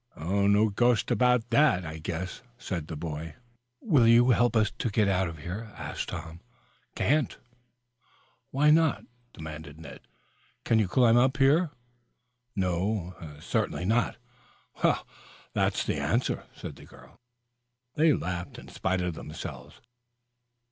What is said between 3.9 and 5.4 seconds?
you help us to get out of